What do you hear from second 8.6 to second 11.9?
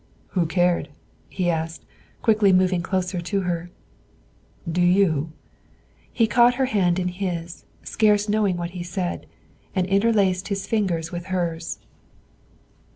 he said, and interlaced his fingers with hers.